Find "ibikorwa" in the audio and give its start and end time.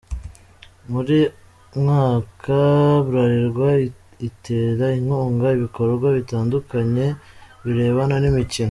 5.57-6.07